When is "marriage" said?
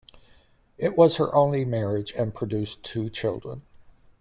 1.63-2.11